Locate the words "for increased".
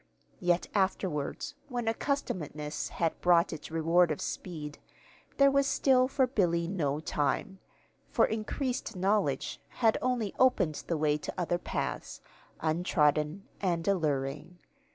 8.09-8.95